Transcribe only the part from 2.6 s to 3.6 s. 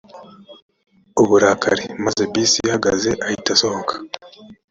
ihagaze ahita